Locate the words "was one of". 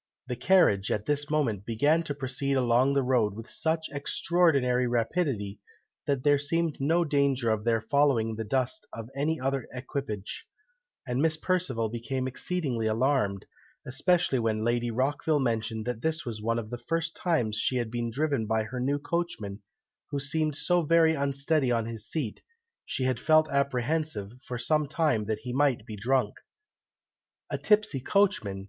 16.26-16.70